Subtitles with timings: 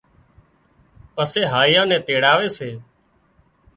[1.15, 2.69] پسي هاۯيائان نين تيڙاوي سي